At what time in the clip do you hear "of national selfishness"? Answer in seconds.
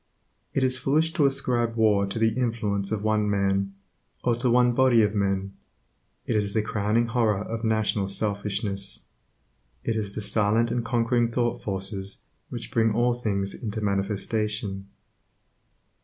7.41-9.05